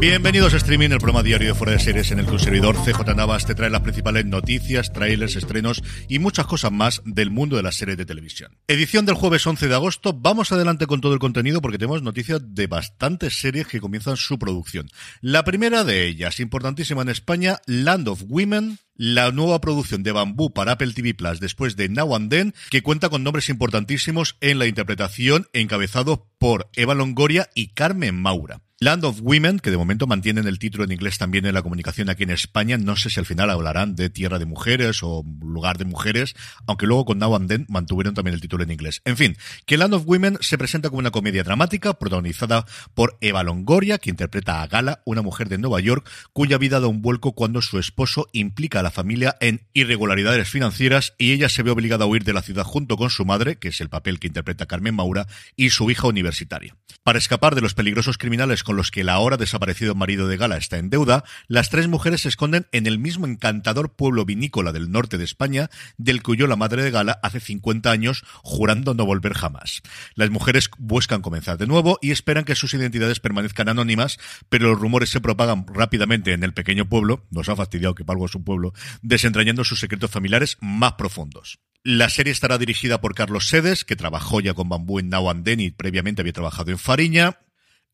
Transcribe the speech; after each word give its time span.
Bienvenidos 0.00 0.52
a 0.52 0.56
Streaming, 0.56 0.90
el 0.90 0.98
programa 0.98 1.22
diario 1.22 1.48
de 1.48 1.54
Fuera 1.54 1.72
de 1.72 1.78
Series 1.78 2.10
en 2.10 2.18
el 2.18 2.26
que 2.26 2.32
un 2.32 2.40
servidor 2.40 2.76
CJ 2.76 3.14
Navas 3.14 3.46
te 3.46 3.54
trae 3.54 3.70
las 3.70 3.82
principales 3.82 4.26
noticias, 4.26 4.92
trailers, 4.92 5.36
estrenos 5.36 5.82
y 6.08 6.18
muchas 6.18 6.46
cosas 6.46 6.72
más 6.72 7.00
del 7.04 7.30
mundo 7.30 7.56
de 7.56 7.62
las 7.62 7.76
series 7.76 7.96
de 7.96 8.04
televisión. 8.04 8.58
Edición 8.66 9.06
del 9.06 9.14
jueves 9.14 9.46
11 9.46 9.68
de 9.68 9.74
agosto. 9.74 10.12
Vamos 10.12 10.50
adelante 10.52 10.86
con 10.86 11.00
todo 11.00 11.14
el 11.14 11.20
contenido 11.20 11.62
porque 11.62 11.78
tenemos 11.78 12.02
noticias 12.02 12.40
de 12.54 12.66
bastantes 12.66 13.40
series 13.40 13.68
que 13.68 13.80
comienzan 13.80 14.16
su 14.16 14.38
producción. 14.38 14.88
La 15.20 15.44
primera 15.44 15.84
de 15.84 16.06
ellas, 16.06 16.40
importantísima 16.40 17.02
en 17.02 17.08
España, 17.08 17.60
Land 17.66 18.08
of 18.08 18.24
Women, 18.26 18.78
la 18.96 19.30
nueva 19.30 19.60
producción 19.60 20.02
de 20.02 20.12
Bambú 20.12 20.52
para 20.52 20.72
Apple 20.72 20.92
TV 20.92 21.14
Plus 21.14 21.40
después 21.40 21.76
de 21.76 21.88
Now 21.88 22.14
and 22.16 22.30
Then, 22.30 22.54
que 22.70 22.82
cuenta 22.82 23.08
con 23.08 23.22
nombres 23.22 23.48
importantísimos 23.48 24.36
en 24.40 24.58
la 24.58 24.66
interpretación, 24.66 25.46
encabezado 25.52 26.28
por 26.38 26.68
Eva 26.74 26.94
Longoria 26.94 27.48
y 27.54 27.68
Carmen 27.68 28.20
Maura. 28.20 28.63
Land 28.80 29.04
of 29.04 29.20
Women, 29.22 29.60
que 29.60 29.70
de 29.70 29.76
momento 29.76 30.08
mantienen 30.08 30.48
el 30.48 30.58
título 30.58 30.82
en 30.82 30.90
inglés 30.90 31.16
también 31.16 31.46
en 31.46 31.54
la 31.54 31.62
comunicación 31.62 32.10
aquí 32.10 32.24
en 32.24 32.30
España, 32.30 32.76
no 32.76 32.96
sé 32.96 33.08
si 33.08 33.20
al 33.20 33.24
final 33.24 33.48
hablarán 33.50 33.94
de 33.94 34.10
Tierra 34.10 34.40
de 34.40 34.46
Mujeres 34.46 34.98
o 35.04 35.24
Lugar 35.40 35.78
de 35.78 35.84
Mujeres, 35.84 36.34
aunque 36.66 36.86
luego 36.86 37.04
con 37.04 37.18
Now 37.18 37.36
and 37.36 37.48
Then 37.48 37.66
mantuvieron 37.68 38.14
también 38.14 38.34
el 38.34 38.40
título 38.40 38.64
en 38.64 38.72
inglés. 38.72 39.00
En 39.04 39.16
fin, 39.16 39.36
que 39.64 39.78
Land 39.78 39.94
of 39.94 40.02
Women 40.06 40.38
se 40.40 40.58
presenta 40.58 40.88
como 40.90 40.98
una 40.98 41.12
comedia 41.12 41.44
dramática 41.44 41.94
protagonizada 41.94 42.66
por 42.94 43.16
Eva 43.20 43.44
Longoria, 43.44 43.98
que 43.98 44.10
interpreta 44.10 44.60
a 44.60 44.66
Gala, 44.66 45.02
una 45.04 45.22
mujer 45.22 45.48
de 45.48 45.58
Nueva 45.58 45.78
York, 45.78 46.10
cuya 46.32 46.58
vida 46.58 46.80
da 46.80 46.88
un 46.88 47.00
vuelco 47.00 47.32
cuando 47.32 47.62
su 47.62 47.78
esposo 47.78 48.26
implica 48.32 48.80
a 48.80 48.82
la 48.82 48.90
familia 48.90 49.36
en 49.40 49.68
irregularidades 49.72 50.48
financieras 50.48 51.14
y 51.16 51.30
ella 51.30 51.48
se 51.48 51.62
ve 51.62 51.70
obligada 51.70 52.06
a 52.06 52.08
huir 52.08 52.24
de 52.24 52.32
la 52.32 52.42
ciudad 52.42 52.64
junto 52.64 52.96
con 52.96 53.10
su 53.10 53.24
madre, 53.24 53.54
que 53.56 53.68
es 53.68 53.80
el 53.80 53.88
papel 53.88 54.18
que 54.18 54.26
interpreta 54.26 54.66
Carmen 54.66 54.96
Maura, 54.96 55.28
y 55.54 55.70
su 55.70 55.92
hija 55.92 56.08
universitaria. 56.08 56.76
Para 57.04 57.18
escapar 57.18 57.54
de 57.54 57.60
los 57.60 57.74
peligrosos 57.74 58.18
criminales 58.18 58.63
con 58.64 58.76
los 58.76 58.90
que 58.90 59.02
el 59.02 59.08
ahora 59.08 59.36
desaparecido 59.36 59.94
marido 59.94 60.26
de 60.26 60.36
Gala 60.36 60.56
está 60.56 60.78
en 60.78 60.90
deuda, 60.90 61.24
las 61.46 61.70
tres 61.70 61.86
mujeres 61.86 62.22
se 62.22 62.28
esconden 62.28 62.66
en 62.72 62.86
el 62.86 62.98
mismo 62.98 63.26
encantador 63.26 63.94
pueblo 63.94 64.24
vinícola 64.24 64.72
del 64.72 64.90
norte 64.90 65.18
de 65.18 65.24
España, 65.24 65.70
del 65.98 66.22
que 66.22 66.32
huyó 66.32 66.46
la 66.46 66.56
madre 66.56 66.82
de 66.82 66.90
Gala 66.90 67.20
hace 67.22 67.40
50 67.40 67.90
años, 67.90 68.24
jurando 68.42 68.94
no 68.94 69.06
volver 69.06 69.34
jamás. 69.34 69.82
Las 70.14 70.30
mujeres 70.30 70.70
buscan 70.78 71.22
comenzar 71.22 71.58
de 71.58 71.66
nuevo 71.66 71.98
y 72.02 72.10
esperan 72.10 72.44
que 72.44 72.54
sus 72.54 72.74
identidades 72.74 73.20
permanezcan 73.20 73.68
anónimas, 73.68 74.18
pero 74.48 74.68
los 74.68 74.80
rumores 74.80 75.10
se 75.10 75.20
propagan 75.20 75.66
rápidamente 75.68 76.32
en 76.32 76.42
el 76.42 76.54
pequeño 76.54 76.88
pueblo, 76.88 77.26
nos 77.30 77.48
ha 77.48 77.56
fastidiado 77.56 77.94
que 77.94 78.04
algo 78.08 78.26
es 78.26 78.34
un 78.34 78.44
pueblo, 78.44 78.72
desentrañando 79.02 79.64
sus 79.64 79.80
secretos 79.80 80.10
familiares 80.10 80.56
más 80.60 80.94
profundos. 80.94 81.58
La 81.82 82.08
serie 82.08 82.32
estará 82.32 82.56
dirigida 82.56 83.02
por 83.02 83.14
Carlos 83.14 83.48
Sedes, 83.48 83.84
que 83.84 83.94
trabajó 83.94 84.40
ya 84.40 84.54
con 84.54 84.70
Bambú 84.70 84.98
en 85.00 85.10
Now 85.10 85.28
and 85.28 85.44
Then 85.44 85.60
y 85.60 85.70
previamente 85.70 86.22
había 86.22 86.32
trabajado 86.32 86.70
en 86.70 86.78
Fariña. 86.78 87.40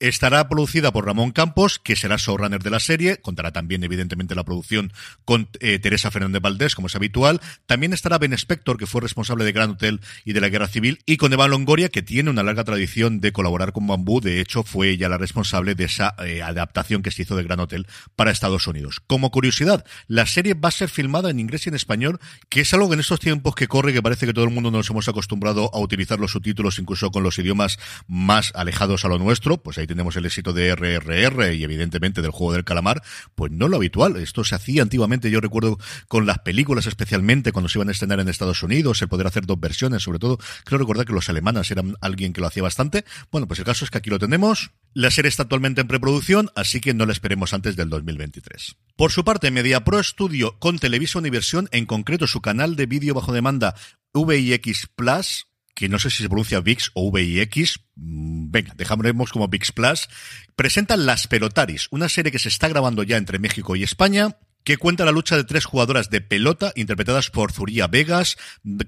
Estará 0.01 0.49
producida 0.49 0.93
por 0.93 1.05
Ramón 1.05 1.31
Campos, 1.31 1.79
que 1.79 1.95
será 1.95 2.17
showrunner 2.17 2.63
de 2.63 2.71
la 2.71 2.81
serie. 2.81 3.19
Contará 3.19 3.53
también, 3.53 3.85
evidentemente, 3.85 4.35
la 4.35 4.45
producción 4.45 4.95
con 5.27 5.51
eh, 5.61 5.79
Teresa 5.79 6.11
Fernández 6.11 6.41
Valdés, 6.41 6.75
como 6.75 6.87
es 6.87 6.97
habitual. 6.97 7.39
También 7.67 7.93
estará 7.93 8.17
Ben 8.17 8.33
Spector, 8.33 8.79
que 8.79 8.87
fue 8.87 9.03
responsable 9.03 9.45
de 9.45 9.53
Gran 9.53 9.73
Hotel 9.73 10.01
y 10.25 10.33
de 10.33 10.41
la 10.41 10.49
Guerra 10.49 10.69
Civil. 10.69 11.01
Y 11.05 11.19
con 11.19 11.35
Eva 11.35 11.49
Longoria, 11.49 11.91
que 11.91 12.01
tiene 12.01 12.31
una 12.31 12.43
larga 12.43 12.65
tradición 12.65 13.21
de 13.21 13.33
colaborar 13.33 13.75
con 13.75 13.87
Bambú. 13.87 14.23
De 14.23 14.41
hecho, 14.41 14.63
fue 14.63 14.89
ella 14.89 15.11
la 15.11 15.19
responsable 15.19 15.75
de 15.75 15.85
esa 15.85 16.15
eh, 16.25 16.41
adaptación 16.41 17.03
que 17.03 17.11
se 17.11 17.21
hizo 17.21 17.37
de 17.37 17.43
Gran 17.43 17.61
Hotel 17.61 17.87
para 18.17 18.31
Estados 18.31 18.67
Unidos. 18.67 19.03
Como 19.07 19.31
curiosidad, 19.31 19.85
la 20.07 20.25
serie 20.25 20.55
va 20.55 20.71
a 20.71 20.73
ser 20.73 20.89
filmada 20.89 21.29
en 21.29 21.41
inglés 21.41 21.67
y 21.67 21.69
en 21.69 21.75
español, 21.75 22.21
que 22.49 22.63
es 22.63 22.73
algo 22.73 22.89
que 22.89 22.95
en 22.95 23.01
estos 23.01 23.21
tiempos 23.21 23.55
que 23.55 23.69
corre, 23.69 23.93
que 23.93 24.03
parece 24.03 24.25
que 24.25 24.33
todo 24.33 24.47
el 24.47 24.51
mundo 24.51 24.71
nos 24.71 24.89
hemos 24.89 25.09
acostumbrado 25.09 25.71
a 25.75 25.79
utilizar 25.79 26.19
los 26.19 26.31
subtítulos 26.31 26.79
incluso 26.79 27.11
con 27.11 27.23
los 27.23 27.39
idiomas 27.39 27.79
más 28.07 28.51
alejados 28.55 29.05
a 29.05 29.09
lo 29.09 29.19
nuestro. 29.19 29.59
Pues 29.59 29.77
ahí 29.77 29.90
tenemos 29.91 30.15
el 30.15 30.25
éxito 30.25 30.53
de 30.53 30.73
RRR 30.73 31.53
y 31.53 31.65
evidentemente 31.65 32.23
del 32.23 32.31
juego 32.31 32.53
del 32.53 32.63
calamar, 32.63 33.03
pues 33.35 33.51
no 33.51 33.67
lo 33.67 33.77
habitual. 33.77 34.17
Esto 34.17 34.45
se 34.45 34.55
hacía 34.55 34.83
antiguamente, 34.83 35.33
yo 35.33 35.41
recuerdo 35.41 35.79
con 36.07 36.27
las 36.27 36.39
películas 36.39 36.87
especialmente 36.87 37.51
cuando 37.51 37.69
se 37.69 37.79
iban 37.79 37.89
a 37.89 37.93
estrenar 37.93 38.21
en 38.21 38.29
Estados 38.29 38.63
Unidos, 38.63 39.03
el 39.03 39.09
poder 39.09 39.27
hacer 39.27 39.47
dos 39.47 39.59
versiones, 39.59 40.05
sobre 40.05 40.21
todo 40.21 40.39
creo 40.65 40.79
recordar 40.79 41.07
que 41.07 41.13
los 41.13 41.29
alemanes 41.29 41.69
eran 41.73 41.97
alguien 42.01 42.33
que 42.33 42.41
lo 42.41 42.47
hacía 42.47 42.63
bastante. 42.63 43.05
Bueno, 43.33 43.49
pues 43.49 43.59
el 43.59 43.65
caso 43.65 43.85
es 43.85 43.91
que 43.91 43.99
aquí 43.99 44.11
lo 44.11 44.21
tenemos. 44.21 44.71
La 44.95 45.11
serie 45.11 45.29
está 45.29 45.43
actualmente 45.43 45.81
en 45.81 45.89
preproducción, 45.89 46.51
así 46.55 46.81
que 46.81 46.95
no 46.95 47.05
la 47.05 47.13
esperemos 47.13 47.53
antes 47.53 47.75
del 47.75 47.91
2023. 47.91 48.77
Por 48.97 49.11
su 49.11 49.25
parte, 49.25 49.51
MediaPro 49.51 50.03
Studio 50.03 50.57
con 50.61 50.79
Televisa 50.79 51.19
Universión, 51.19 51.69
en 51.73 51.87
concreto 51.87 52.29
su 52.29 52.41
canal 52.41 52.77
de 52.77 52.87
vídeo 52.87 53.15
bajo 53.15 53.33
demanda 53.33 53.75
VIX 54.15 54.89
Plus, 54.95 55.47
que 55.81 55.89
no 55.89 55.99
sé 55.99 56.11
si 56.11 56.23
se 56.23 56.29
pronuncia 56.29 56.61
VIX 56.61 56.91
o 56.93 57.11
VIX, 57.11 57.81
venga, 57.97 58.75
dejaremos 58.77 59.33
como 59.33 59.49
VIX 59.49 59.73
Plus, 59.73 60.11
presentan 60.55 61.07
Las 61.07 61.27
Pelotaris, 61.27 61.89
una 61.91 62.11
serie 62.11 62.31
que 62.31 62.39
se 62.39 62.51
está 62.51 62.69
grabando 62.69 63.03
ya 63.03 63.17
entre 63.17 63.39
México 63.39 63.75
y 63.77 63.83
España, 63.83 64.37
que 64.65 64.77
cuenta 64.77 65.05
la 65.05 65.13
lucha 65.13 65.37
de 65.37 65.45
tres 65.45 65.65
jugadoras 65.65 66.11
de 66.11 66.21
pelota 66.21 66.73
interpretadas 66.77 67.31
por 67.31 67.53
Zuria 67.53 67.87
Vegas, 67.87 68.37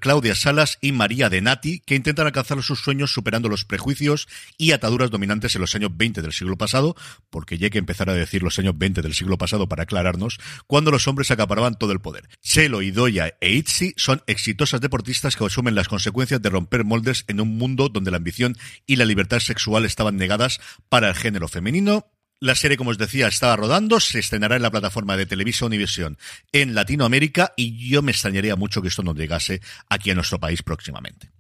Claudia 0.01 0.35
Salas 0.35 0.79
y 0.81 0.93
María 0.93 1.29
Denati, 1.29 1.81
que 1.81 1.95
intentan 1.95 2.27
alcanzar 2.27 2.63
sus 2.63 2.81
sueños 2.81 3.13
superando 3.13 3.49
los 3.49 3.65
prejuicios 3.65 4.29
y 4.59 4.73
ataduras 4.73 5.11
dominantes 5.11 5.55
en 5.55 5.61
los 5.61 5.75
años 5.75 5.91
20 5.95 6.23
del 6.23 6.33
siglo 6.33 6.57
pasado, 6.57 6.97
porque 7.31 7.59
ya 7.59 7.67
hay 7.67 7.71
que 7.71 7.79
empezar 7.79 8.11
a 8.11 8.15
decir 8.15 8.43
los 8.43 8.59
años 8.59 8.77
20 8.77 9.03
del 9.03 9.15
siglo 9.15 9.39
pasado 9.39 9.69
para 9.69 9.85
aclararnos, 9.85 10.39
cuando 10.67 10.91
los 10.91 11.09
hombres 11.09 11.31
acaparaban 11.31 11.79
todo 11.79 11.93
el 11.93 12.01
poder. 12.01 12.29
Chelo, 12.43 12.83
Idoya 12.83 13.35
e 13.41 13.53
Itzi 13.53 13.95
son 13.97 14.23
exitosas 14.27 14.81
deportistas 14.81 15.37
que 15.37 15.45
asumen 15.45 15.75
las 15.75 15.89
consecuencias 15.89 16.43
de 16.43 16.51
romper 16.51 16.85
moldes 16.85 17.25
en 17.29 17.41
un 17.41 17.57
mundo 17.57 17.89
donde 17.89 18.11
la 18.11 18.19
ambición 18.19 18.57
y 18.87 18.97
la 18.97 19.05
libertad 19.05 19.41
sexual 19.41 19.85
estaban 19.85 20.17
negadas 20.17 20.61
para 20.89 21.09
el 21.09 21.15
género 21.15 21.49
femenino, 21.49 22.12
la 22.43 22.57
serie, 22.57 22.77
como 22.77 22.91
os 22.91 22.99
decía, 22.99 23.29
estaba 23.29 23.55
rodando, 23.55 24.01
se 24.01 24.19
estrenará 24.19 24.57
en 24.57 24.63
la 24.63 24.71
plataforma 24.73 25.17
de 25.17 25.27
Televisa 25.27 25.65
Univisión 25.65 26.19
en 26.51 26.75
Latinoamérica 26.75 27.53
y 27.57 27.89
yo 27.89 28.03
me 28.03 28.11
extrañaría 28.11 28.57
mucho 28.57 28.83
que 28.83 28.89
esto 28.89 29.05
no 29.05 29.15
llegase 29.15 29.61
aquí 29.89 30.11
a 30.11 30.17
nuestro 30.17 30.41
país 30.41 30.61
próximamente. 30.65 31.31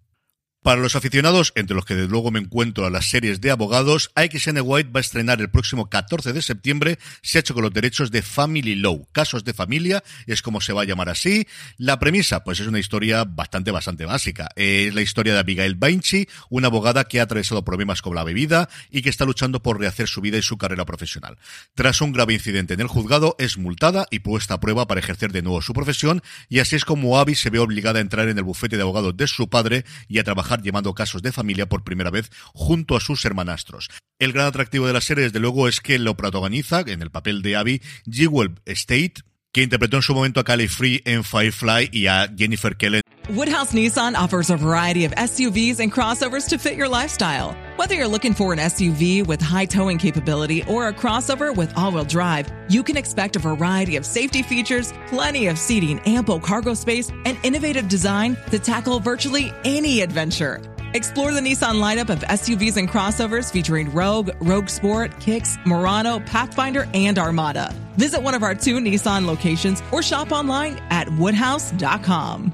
Para 0.62 0.81
los 0.81 0.94
aficionados, 0.94 1.53
entre 1.56 1.75
los 1.75 1.85
que 1.85 1.97
desde 1.97 2.09
luego 2.09 2.31
me 2.31 2.38
encuentro 2.38 2.87
a 2.87 2.91
las 2.91 3.11
series 3.11 3.41
de 3.41 3.50
abogados, 3.50 4.12
AXN 4.14 4.61
White 4.62 4.91
va 4.94 5.00
a 5.00 5.00
estrenar 5.00 5.41
el 5.41 5.50
próximo 5.50 5.91
14 5.91 6.32
de 6.32 6.41
septiembre, 6.41 7.00
se 7.20 7.38
ha 7.38 7.41
hecho 7.41 7.53
con 7.53 7.64
los 7.64 7.73
derechos 7.73 8.12
de 8.12 8.23
Family 8.23 8.76
Law, 8.76 9.09
casos 9.11 9.43
de 9.43 9.55
familia, 9.55 10.05
es 10.29 10.41
como 10.41 10.61
se 10.61 10.73
va 10.73 10.82
a 10.82 10.85
llamar 10.85 11.09
así. 11.09 11.49
La 11.79 11.99
premisa, 11.99 12.44
pues 12.44 12.61
es 12.61 12.69
una 12.69 12.79
historia 12.79 13.25
bastante, 13.25 13.73
bastante 13.73 14.05
básica. 14.05 14.50
Es 14.55 14.94
la 14.94 15.03
historia 15.03 15.32
de 15.32 15.41
Abigail 15.41 15.75
Bainchi, 15.75 16.29
una 16.49 16.69
abogada 16.69 17.09
que 17.09 17.19
ha 17.19 17.25
atravesado 17.25 17.64
problemas 17.64 18.00
con 18.00 18.14
la 18.14 18.23
bebida 18.23 18.69
y 18.88 19.03
que 19.03 19.11
está 19.11 19.25
luchando 19.25 19.64
por 19.64 19.81
rehacer 19.81 20.06
su 20.06 20.20
vida 20.20 20.38
y 20.38 20.43
su 20.43 20.59
carrera 20.59 20.85
profesional. 20.85 21.38
Tras 21.75 22.00
un 22.00 22.12
grave 22.12 22.35
incidente 22.35 22.75
en 22.75 22.81
el 22.82 22.87
juzgado, 22.87 23.35
es 23.41 23.59
multada 23.59 24.06
y 24.12 24.20
puesta 24.20 24.55
a 24.55 24.61
prueba 24.61 24.87
para 24.87 25.00
ejercer 25.00 25.32
de 25.32 25.43
nuevo 25.43 25.61
su 25.61 25.73
profesión, 25.73 26.23
y 26.49 26.61
así 26.61 26.76
es 26.76 26.85
como 26.85 27.19
Abby 27.19 27.35
se 27.35 27.50
ve 27.50 27.59
obligada 27.59 27.99
a 27.99 28.03
entrar 28.03 28.29
en 28.29 28.38
el 28.38 28.44
bufete 28.44 28.76
de 28.76 28.82
abogados 28.82 29.17
de 29.17 29.26
su 29.26 29.49
padre 29.49 29.85
y 30.06 30.20
a 30.20 30.25
trabajar 30.25 30.51
llevando 30.60 30.94
casos 30.94 31.22
de 31.22 31.32
familia 31.32 31.69
por 31.69 31.84
primera 31.84 32.10
vez 32.10 32.31
junto 32.52 32.96
a 32.96 33.00
sus 33.00 33.25
hermanastros. 33.25 33.88
El 34.19 34.32
gran 34.32 34.46
atractivo 34.46 34.87
de 34.87 34.93
la 34.93 35.00
serie, 35.00 35.25
desde 35.25 35.40
luego, 35.40 35.69
es 35.69 35.81
que 35.81 35.99
lo 35.99 36.16
protagoniza, 36.16 36.81
en 36.87 37.00
el 37.00 37.10
papel 37.10 37.43
de 37.43 37.56
Abby, 37.56 37.82
Jewel 38.10 38.60
State, 38.66 39.14
que 39.52 39.62
interpretó 39.62 39.96
en 39.96 40.02
su 40.02 40.14
momento 40.14 40.40
a 40.40 40.44
Callie 40.44 40.69
Free 40.69 41.02
en 41.04 41.25
Firefly 41.25 41.90
y 41.93 42.06
a 42.06 42.28
Jennifer 42.37 42.75
Kellen. 42.76 43.02
Woodhouse 43.31 43.72
Nissan 43.72 44.16
offers 44.16 44.50
a 44.50 44.56
variety 44.56 45.04
of 45.04 45.12
SUVs 45.12 45.78
and 45.78 45.93
crossovers 45.93 46.49
to 46.49 46.58
fit 46.58 46.75
your 46.75 46.88
lifestyle. 46.88 47.56
Whether 47.76 47.94
you're 47.94 48.08
looking 48.08 48.34
for 48.34 48.52
an 48.52 48.58
SUV 48.58 49.25
with 49.25 49.40
high 49.40 49.64
towing 49.64 49.96
capability 49.96 50.64
or 50.69 50.88
a 50.88 50.93
crossover 50.93 51.54
with 51.54 51.72
all-wheel 51.76 52.04
drive, 52.04 52.52
you 52.69 52.82
can 52.82 52.96
expect 52.96 53.37
a 53.37 53.38
variety 53.38 53.96
of 53.96 54.04
safety 54.04 54.43
features, 54.43 54.93
plenty 55.06 55.46
of 55.46 55.56
seating, 55.56 56.00
ample 56.00 56.40
cargo 56.40 56.75
space, 56.75 57.10
and 57.25 57.38
innovative 57.44 57.88
design 57.88 58.37
to 58.50 58.58
tackle 58.58 58.99
virtually 58.99 59.52
any 59.64 60.00
adventure. 60.00 60.60
Explore 60.94 61.33
the 61.33 61.41
Nissan 61.41 61.81
lineup 61.81 62.11
of 62.11 62.19
SUVs 62.21 62.77
and 62.77 62.87
crossovers 62.87 63.50
featuring 63.50 63.91
Rogue, 63.93 64.31
Rogue 64.41 64.69
Sport, 64.69 65.19
Kicks, 65.21 65.56
Murano, 65.65 66.21
Pathfinder, 66.21 66.87
and 66.93 67.19
Armada. 67.19 67.75
Visit 67.97 68.23
one 68.23 68.35
of 68.35 68.43
our 68.43 68.55
two 68.55 68.77
Nissan 68.77 69.27
locations 69.27 69.83
or 69.91 70.03
shop 70.03 70.33
online 70.33 70.79
at 70.91 71.09
woodhouse.com. 71.09 72.53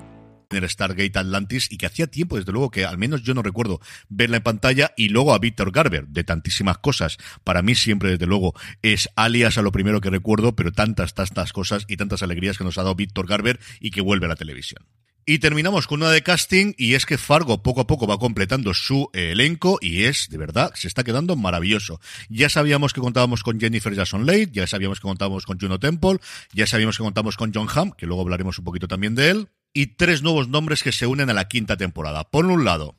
el 0.50 0.68
Stargate 0.68 1.18
Atlantis 1.18 1.70
y 1.70 1.76
que 1.76 1.86
hacía 1.86 2.06
tiempo, 2.06 2.36
desde 2.36 2.52
luego, 2.52 2.70
que 2.70 2.84
al 2.84 2.96
menos 2.96 3.22
yo 3.22 3.34
no 3.34 3.42
recuerdo 3.42 3.80
verla 4.08 4.38
en 4.38 4.42
pantalla 4.42 4.92
y 4.96 5.08
luego 5.08 5.34
a 5.34 5.38
Víctor 5.38 5.72
Garber, 5.72 6.06
de 6.08 6.24
tantísimas 6.24 6.78
cosas. 6.78 7.18
Para 7.44 7.62
mí 7.62 7.74
siempre, 7.74 8.10
desde 8.10 8.26
luego, 8.26 8.54
es 8.82 9.08
alias 9.16 9.58
a 9.58 9.62
lo 9.62 9.72
primero 9.72 10.00
que 10.00 10.10
recuerdo, 10.10 10.54
pero 10.54 10.72
tantas, 10.72 11.14
tantas 11.14 11.52
cosas 11.52 11.84
y 11.88 11.96
tantas 11.96 12.22
alegrías 12.22 12.56
que 12.56 12.64
nos 12.64 12.78
ha 12.78 12.82
dado 12.82 12.94
Víctor 12.94 13.26
Garber 13.26 13.58
y 13.80 13.90
que 13.90 14.00
vuelve 14.00 14.26
a 14.26 14.30
la 14.30 14.36
televisión. 14.36 14.84
Y 15.30 15.40
terminamos 15.40 15.86
con 15.86 16.00
una 16.00 16.10
de 16.10 16.22
casting 16.22 16.72
y 16.78 16.94
es 16.94 17.04
que 17.04 17.18
Fargo 17.18 17.62
poco 17.62 17.82
a 17.82 17.86
poco 17.86 18.06
va 18.06 18.18
completando 18.18 18.72
su 18.72 19.10
eh, 19.12 19.32
elenco 19.32 19.78
y 19.82 20.04
es, 20.04 20.30
de 20.30 20.38
verdad, 20.38 20.72
se 20.74 20.88
está 20.88 21.04
quedando 21.04 21.36
maravilloso. 21.36 22.00
Ya 22.30 22.48
sabíamos 22.48 22.94
que 22.94 23.02
contábamos 23.02 23.42
con 23.42 23.60
Jennifer 23.60 23.94
Jason 23.94 24.24
Leigh, 24.24 24.50
ya 24.50 24.66
sabíamos 24.66 25.00
que 25.00 25.06
contábamos 25.06 25.44
con 25.44 25.60
Juno 25.60 25.78
Temple, 25.78 26.18
ya 26.54 26.66
sabíamos 26.66 26.96
que 26.96 27.04
contamos 27.04 27.36
con 27.36 27.52
John 27.52 27.68
Hamm, 27.68 27.92
que 27.92 28.06
luego 28.06 28.22
hablaremos 28.22 28.58
un 28.58 28.64
poquito 28.64 28.88
también 28.88 29.14
de 29.14 29.28
él, 29.28 29.48
y 29.74 29.88
tres 29.88 30.22
nuevos 30.22 30.48
nombres 30.48 30.82
que 30.82 30.92
se 30.92 31.06
unen 31.06 31.28
a 31.28 31.34
la 31.34 31.46
quinta 31.46 31.76
temporada. 31.76 32.30
Por 32.30 32.46
un 32.46 32.64
lado, 32.64 32.96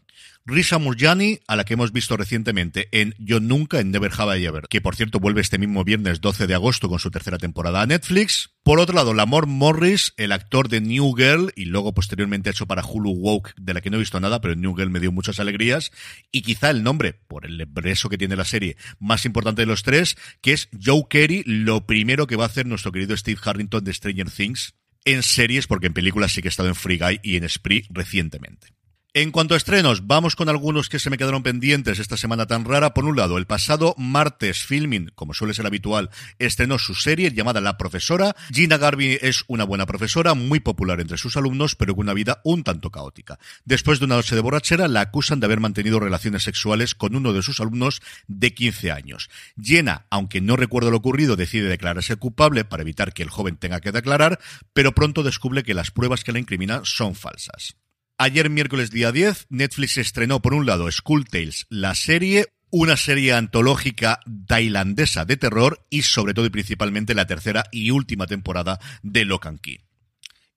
Risa 0.49 0.79
Murjani, 0.79 1.39
a 1.47 1.55
la 1.55 1.63
que 1.63 1.75
hemos 1.75 1.91
visto 1.91 2.17
recientemente 2.17 2.89
en 2.91 3.13
Yo 3.19 3.39
Nunca, 3.39 3.79
en 3.79 3.91
Never 3.91 4.11
Have 4.17 4.39
I 4.39 4.45
Ever, 4.45 4.63
que 4.67 4.81
por 4.81 4.95
cierto 4.95 5.19
vuelve 5.19 5.41
este 5.41 5.59
mismo 5.59 5.83
viernes 5.83 6.21
12 6.21 6.47
de 6.47 6.55
agosto 6.55 6.89
con 6.89 6.97
su 6.97 7.11
tercera 7.11 7.37
temporada 7.37 7.81
a 7.81 7.85
Netflix. 7.85 8.49
Por 8.63 8.79
otro 8.79 8.95
lado, 8.95 9.13
Lamor 9.13 9.45
Morris, 9.45 10.13
el 10.17 10.31
actor 10.31 10.67
de 10.67 10.81
New 10.81 11.13
Girl, 11.15 11.53
y 11.55 11.65
luego 11.65 11.93
posteriormente 11.93 12.49
hecho 12.49 12.65
para 12.65 12.83
Hulu 12.83 13.11
Woke, 13.11 13.53
de 13.57 13.73
la 13.73 13.81
que 13.81 13.91
no 13.91 13.97
he 13.97 13.99
visto 13.99 14.19
nada, 14.19 14.41
pero 14.41 14.55
New 14.55 14.75
Girl 14.75 14.89
me 14.89 14.99
dio 14.99 15.11
muchas 15.11 15.39
alegrías. 15.39 15.91
Y 16.31 16.41
quizá 16.41 16.71
el 16.71 16.81
nombre, 16.81 17.13
por 17.13 17.45
el 17.45 17.63
breso 17.67 18.09
que 18.09 18.17
tiene 18.17 18.35
la 18.35 18.45
serie, 18.45 18.75
más 18.99 19.25
importante 19.25 19.61
de 19.61 19.67
los 19.67 19.83
tres, 19.83 20.17
que 20.41 20.53
es 20.53 20.69
Joe 20.83 21.03
Carey, 21.07 21.43
lo 21.45 21.85
primero 21.85 22.25
que 22.25 22.35
va 22.35 22.45
a 22.45 22.47
hacer 22.47 22.65
nuestro 22.65 22.91
querido 22.91 23.15
Steve 23.15 23.39
Harrington 23.43 23.83
de 23.83 23.93
Stranger 23.93 24.31
Things 24.31 24.73
en 25.05 25.21
series, 25.23 25.67
porque 25.67 25.87
en 25.87 25.93
películas 25.93 26.31
sí 26.31 26.41
que 26.41 26.47
he 26.47 26.49
estado 26.49 26.69
en 26.69 26.75
Free 26.75 26.97
Guy 26.97 27.19
y 27.23 27.37
en 27.37 27.47
Spree 27.47 27.85
recientemente. 27.89 28.78
En 29.21 29.31
cuanto 29.31 29.54
a 29.54 29.57
estrenos, 29.57 30.07
vamos 30.07 30.38
con 30.38 30.48
algunos 30.48 30.88
que 30.88 30.98
se 30.98 31.10
me 31.10 31.18
quedaron 31.18 31.44
pendientes 31.44 32.00
esta 32.00 32.16
semana 32.16 32.45
tan 32.45 32.63
rara. 32.63 32.94
Por 32.94 33.04
un 33.04 33.18
lado, 33.18 33.38
el 33.38 33.48
pasado 33.48 33.94
martes, 33.98 34.63
Filming, 34.63 35.12
como 35.13 35.33
suele 35.33 35.54
ser 35.54 35.66
habitual, 35.66 36.10
estrenó 36.38 36.80
su 36.80 36.95
serie 36.95 37.33
llamada 37.33 37.60
La 37.60 37.75
Profesora. 37.75 38.33
Gina 38.50 38.77
Garvey 38.77 39.19
es 39.21 39.44
una 39.48 39.66
buena 39.66 39.86
profesora, 39.86 40.36
muy 40.36 40.62
popular 40.62 41.01
entre 41.01 41.18
sus 41.18 41.36
alumnos, 41.36 41.75
pero 41.75 41.98
con 41.98 42.06
una 42.06 42.13
vida 42.13 42.39
un 42.45 42.63
tanto 42.63 42.92
caótica. 42.92 43.39
Después 43.66 44.00
de 44.00 44.06
una 44.06 44.16
noche 44.16 44.36
de 44.36 44.42
borrachera, 44.42 44.88
la 44.88 45.01
acusan 45.01 45.42
de 45.42 45.48
haber 45.48 45.60
mantenido 45.60 46.00
relaciones 46.00 46.44
sexuales 46.44 46.95
con 46.95 47.13
uno 47.13 47.33
de 47.33 47.42
sus 47.42 47.60
alumnos 47.60 48.01
de 48.30 48.54
15 48.54 48.94
años. 48.94 49.30
Jenna, 49.62 50.06
aunque 50.10 50.39
no 50.39 50.56
recuerda 50.56 50.92
lo 50.92 50.95
ocurrido, 50.95 51.36
decide 51.36 51.68
declararse 51.68 52.16
culpable 52.16 52.63
para 52.63 52.83
evitar 52.83 53.12
que 53.12 53.24
el 53.24 53.30
joven 53.30 53.57
tenga 53.57 53.81
que 53.81 53.92
declarar, 53.92 54.39
pero 54.71 54.95
pronto 54.95 55.24
descubre 55.24 55.63
que 55.63 55.74
las 55.74 55.92
pruebas 55.92 56.24
que 56.24 56.31
la 56.31 56.39
incriminan 56.39 56.86
son 56.86 57.16
falsas. 57.16 57.75
Ayer 58.21 58.50
miércoles 58.50 58.92
día 58.92 59.13
10, 59.13 59.45
Netflix 59.48 59.98
estrenó 59.98 60.42
por 60.42 60.54
un 60.54 60.66
lado 60.66 60.92
School 60.92 61.24
Tales, 61.24 61.68
la 61.69 61.95
serie, 61.95 62.48
una 62.69 62.98
serie 62.98 63.31
antológica 63.31 64.19
tailandesa 64.45 65.24
de 65.24 65.38
terror 65.38 65.86
y 65.89 66.01
sobre 66.01 66.33
todo 66.33 66.45
y 66.45 66.50
principalmente 66.50 67.16
la 67.16 67.27
tercera 67.27 67.63
y 67.71 67.92
última 67.92 68.27
temporada 68.27 68.77
de 69.04 69.24
Locan 69.24 69.57
Key. 69.57 69.86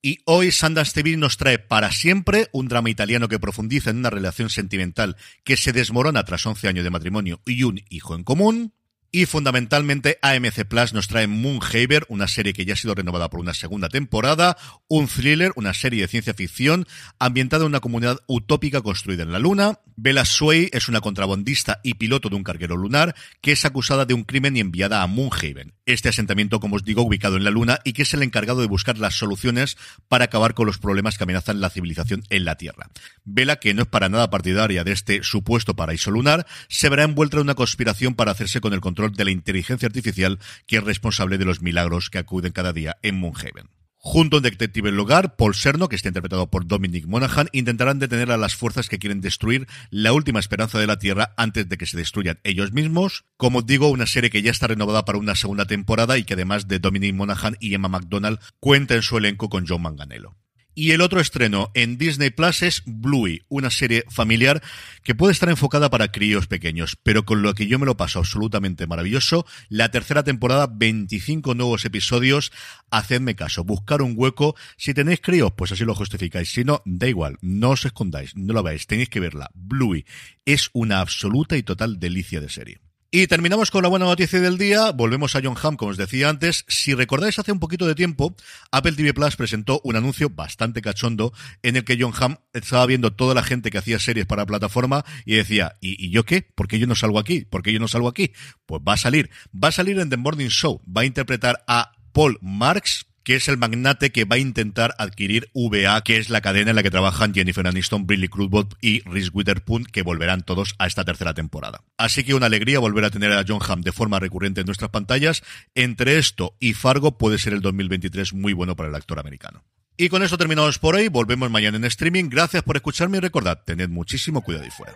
Y 0.02 0.18
hoy 0.24 0.50
Sundance 0.50 0.90
TV 0.92 1.16
nos 1.16 1.36
trae 1.36 1.60
para 1.60 1.92
siempre 1.92 2.48
un 2.50 2.66
drama 2.66 2.90
italiano 2.90 3.28
que 3.28 3.38
profundiza 3.38 3.90
en 3.90 3.98
una 3.98 4.10
relación 4.10 4.50
sentimental 4.50 5.16
que 5.44 5.56
se 5.56 5.72
desmorona 5.72 6.24
tras 6.24 6.44
11 6.44 6.66
años 6.66 6.82
de 6.82 6.90
matrimonio 6.90 7.42
y 7.46 7.62
un 7.62 7.80
hijo 7.90 8.16
en 8.16 8.24
común. 8.24 8.74
Y 9.14 9.26
fundamentalmente 9.26 10.18
AMC 10.22 10.64
Plus 10.64 10.94
nos 10.94 11.06
trae 11.06 11.26
Moonhaver, 11.26 12.06
una 12.08 12.26
serie 12.26 12.54
que 12.54 12.64
ya 12.64 12.72
ha 12.72 12.76
sido 12.76 12.94
renovada 12.94 13.28
por 13.28 13.40
una 13.40 13.52
segunda 13.52 13.90
temporada, 13.90 14.56
un 14.88 15.06
thriller, 15.06 15.52
una 15.54 15.74
serie 15.74 16.00
de 16.00 16.08
ciencia 16.08 16.32
ficción 16.32 16.86
ambientada 17.18 17.64
en 17.64 17.68
una 17.68 17.80
comunidad 17.80 18.20
utópica 18.26 18.80
construida 18.80 19.22
en 19.22 19.32
la 19.32 19.38
Luna. 19.38 19.80
Bella 19.96 20.24
Sway 20.24 20.70
es 20.72 20.88
una 20.88 21.02
contrabandista 21.02 21.78
y 21.84 21.94
piloto 21.94 22.30
de 22.30 22.36
un 22.36 22.42
carguero 22.42 22.74
lunar 22.74 23.14
que 23.42 23.52
es 23.52 23.66
acusada 23.66 24.06
de 24.06 24.14
un 24.14 24.24
crimen 24.24 24.56
y 24.56 24.60
enviada 24.60 25.02
a 25.02 25.06
Moonhaven, 25.06 25.74
este 25.92 26.08
asentamiento, 26.08 26.60
como 26.60 26.76
os 26.76 26.84
digo, 26.84 27.02
ubicado 27.02 27.36
en 27.36 27.44
la 27.44 27.50
Luna 27.50 27.80
y 27.84 27.92
que 27.92 28.02
es 28.02 28.14
el 28.14 28.22
encargado 28.22 28.60
de 28.60 28.66
buscar 28.66 28.98
las 28.98 29.14
soluciones 29.14 29.76
para 30.08 30.26
acabar 30.26 30.54
con 30.54 30.66
los 30.66 30.78
problemas 30.78 31.18
que 31.18 31.24
amenazan 31.24 31.60
la 31.60 31.70
civilización 31.70 32.24
en 32.30 32.44
la 32.44 32.56
Tierra. 32.56 32.88
Bella, 33.24 33.56
que 33.56 33.74
no 33.74 33.82
es 33.82 33.88
para 33.88 34.08
nada 34.08 34.30
partidaria 34.30 34.84
de 34.84 34.92
este 34.92 35.22
supuesto 35.22 35.76
paraíso 35.76 36.10
lunar, 36.10 36.46
se 36.68 36.88
verá 36.88 37.04
envuelta 37.04 37.36
en 37.36 37.42
una 37.42 37.54
conspiración 37.54 38.14
para 38.14 38.32
hacerse 38.32 38.60
con 38.60 38.72
el 38.72 38.80
control 38.80 39.12
de 39.12 39.24
la 39.24 39.30
inteligencia 39.30 39.86
artificial 39.86 40.38
que 40.66 40.76
es 40.76 40.84
responsable 40.84 41.38
de 41.38 41.44
los 41.44 41.62
milagros 41.62 42.10
que 42.10 42.18
acuden 42.18 42.52
cada 42.52 42.72
día 42.72 42.96
en 43.02 43.16
Moonhaven. 43.16 43.81
Junto 44.04 44.36
a 44.36 44.38
un 44.40 44.42
detective 44.42 44.88
en 44.88 44.96
lugar, 44.96 45.36
Paul 45.36 45.54
Serno, 45.54 45.88
que 45.88 45.94
está 45.94 46.08
interpretado 46.08 46.50
por 46.50 46.66
Dominic 46.66 47.06
Monaghan, 47.06 47.48
intentarán 47.52 48.00
detener 48.00 48.32
a 48.32 48.36
las 48.36 48.56
fuerzas 48.56 48.88
que 48.88 48.98
quieren 48.98 49.20
destruir 49.20 49.68
la 49.90 50.12
última 50.12 50.40
esperanza 50.40 50.80
de 50.80 50.88
la 50.88 50.98
Tierra 50.98 51.34
antes 51.36 51.68
de 51.68 51.78
que 51.78 51.86
se 51.86 51.96
destruyan 51.96 52.40
ellos 52.42 52.72
mismos. 52.72 53.26
Como 53.36 53.62
digo, 53.62 53.90
una 53.90 54.06
serie 54.06 54.30
que 54.30 54.42
ya 54.42 54.50
está 54.50 54.66
renovada 54.66 55.04
para 55.04 55.18
una 55.18 55.36
segunda 55.36 55.66
temporada 55.66 56.18
y 56.18 56.24
que 56.24 56.34
además 56.34 56.66
de 56.66 56.80
Dominic 56.80 57.14
Monaghan 57.14 57.56
y 57.60 57.74
Emma 57.74 57.88
McDonald 57.88 58.40
cuenta 58.58 58.96
en 58.96 59.02
su 59.02 59.18
elenco 59.18 59.48
con 59.48 59.66
John 59.68 59.82
Manganello. 59.82 60.34
Y 60.74 60.92
el 60.92 61.02
otro 61.02 61.20
estreno 61.20 61.70
en 61.74 61.98
Disney 61.98 62.30
Plus 62.30 62.62
es 62.62 62.82
Bluey, 62.86 63.42
una 63.48 63.68
serie 63.68 64.04
familiar 64.08 64.62
que 65.02 65.14
puede 65.14 65.32
estar 65.32 65.50
enfocada 65.50 65.90
para 65.90 66.10
críos 66.10 66.46
pequeños, 66.46 66.96
pero 67.02 67.26
con 67.26 67.42
lo 67.42 67.54
que 67.54 67.66
yo 67.66 67.78
me 67.78 67.84
lo 67.84 67.98
paso 67.98 68.20
absolutamente 68.20 68.86
maravilloso. 68.86 69.44
La 69.68 69.90
tercera 69.90 70.24
temporada, 70.24 70.66
25 70.72 71.54
nuevos 71.54 71.84
episodios. 71.84 72.52
Hacedme 72.90 73.36
caso, 73.36 73.64
buscar 73.64 74.00
un 74.00 74.14
hueco. 74.16 74.56
Si 74.78 74.94
tenéis 74.94 75.20
críos, 75.20 75.52
pues 75.56 75.72
así 75.72 75.84
lo 75.84 75.94
justificáis. 75.94 76.50
Si 76.50 76.64
no, 76.64 76.80
da 76.86 77.06
igual, 77.06 77.36
no 77.42 77.70
os 77.70 77.84
escondáis, 77.84 78.34
no 78.36 78.54
lo 78.54 78.62
veáis, 78.62 78.86
tenéis 78.86 79.10
que 79.10 79.20
verla. 79.20 79.50
Bluey 79.54 80.06
es 80.46 80.70
una 80.72 81.00
absoluta 81.00 81.56
y 81.58 81.62
total 81.62 82.00
delicia 82.00 82.40
de 82.40 82.48
serie. 82.48 82.91
Y 83.14 83.26
terminamos 83.26 83.70
con 83.70 83.82
la 83.82 83.90
buena 83.90 84.06
noticia 84.06 84.40
del 84.40 84.56
día. 84.56 84.90
Volvemos 84.90 85.36
a 85.36 85.42
John 85.44 85.54
Hamm, 85.62 85.76
como 85.76 85.90
os 85.90 85.98
decía 85.98 86.30
antes. 86.30 86.64
Si 86.66 86.94
recordáis, 86.94 87.38
hace 87.38 87.52
un 87.52 87.60
poquito 87.60 87.86
de 87.86 87.94
tiempo, 87.94 88.34
Apple 88.70 88.92
TV 88.92 89.12
Plus 89.12 89.36
presentó 89.36 89.82
un 89.84 89.96
anuncio 89.96 90.30
bastante 90.30 90.80
cachondo 90.80 91.34
en 91.62 91.76
el 91.76 91.84
que 91.84 91.98
John 92.00 92.14
Hamm 92.18 92.36
estaba 92.54 92.86
viendo 92.86 93.12
toda 93.12 93.34
la 93.34 93.42
gente 93.42 93.70
que 93.70 93.76
hacía 93.76 93.98
series 93.98 94.24
para 94.24 94.44
la 94.44 94.46
plataforma 94.46 95.04
y 95.26 95.34
decía, 95.34 95.76
¿y, 95.82 96.10
yo 96.10 96.24
qué? 96.24 96.40
¿Por 96.40 96.68
qué 96.68 96.78
yo 96.78 96.86
no 96.86 96.94
salgo 96.94 97.18
aquí? 97.18 97.44
¿Por 97.44 97.62
qué 97.62 97.74
yo 97.74 97.80
no 97.80 97.86
salgo 97.86 98.08
aquí? 98.08 98.32
Pues 98.64 98.80
va 98.80 98.94
a 98.94 98.96
salir. 98.96 99.28
Va 99.54 99.68
a 99.68 99.72
salir 99.72 99.98
en 99.98 100.08
The 100.08 100.16
Morning 100.16 100.48
Show. 100.48 100.80
Va 100.88 101.02
a 101.02 101.04
interpretar 101.04 101.62
a 101.68 101.92
Paul 102.12 102.38
Marks, 102.40 103.04
que 103.24 103.36
es 103.36 103.48
el 103.48 103.56
magnate 103.56 104.10
que 104.12 104.24
va 104.24 104.36
a 104.36 104.38
intentar 104.38 104.94
adquirir 104.98 105.50
VA, 105.54 106.02
que 106.02 106.16
es 106.16 106.30
la 106.30 106.40
cadena 106.40 106.70
en 106.70 106.76
la 106.76 106.82
que 106.82 106.90
trabajan 106.90 107.34
Jennifer 107.34 107.66
Aniston, 107.66 108.06
Briley 108.06 108.28
Crudup 108.28 108.74
y 108.80 109.00
Reese 109.08 109.30
Witherspoon, 109.32 109.84
que 109.84 110.02
volverán 110.02 110.42
todos 110.42 110.74
a 110.78 110.86
esta 110.86 111.04
tercera 111.04 111.34
temporada. 111.34 111.82
Así 111.96 112.24
que 112.24 112.34
una 112.34 112.46
alegría 112.46 112.78
volver 112.78 113.04
a 113.04 113.10
tener 113.10 113.32
a 113.32 113.44
John 113.46 113.60
Hamm 113.66 113.82
de 113.82 113.92
forma 113.92 114.18
recurrente 114.18 114.60
en 114.60 114.66
nuestras 114.66 114.90
pantallas. 114.90 115.42
Entre 115.74 116.18
esto 116.18 116.56
y 116.60 116.74
Fargo 116.74 117.18
puede 117.18 117.38
ser 117.38 117.52
el 117.52 117.60
2023 117.60 118.34
muy 118.34 118.52
bueno 118.52 118.76
para 118.76 118.88
el 118.88 118.94
actor 118.94 119.18
americano. 119.18 119.64
Y 119.96 120.08
con 120.08 120.22
esto 120.22 120.38
terminamos 120.38 120.78
por 120.78 120.96
hoy. 120.96 121.08
Volvemos 121.08 121.50
mañana 121.50 121.76
en 121.76 121.84
streaming. 121.84 122.28
Gracias 122.28 122.62
por 122.62 122.76
escucharme 122.76 123.18
y 123.18 123.20
recordad, 123.20 123.60
tened 123.64 123.88
muchísimo 123.88 124.42
cuidado 124.42 124.66
y 124.66 124.70
fuera. 124.70 124.94